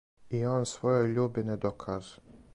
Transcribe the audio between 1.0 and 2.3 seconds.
љуби не доказа.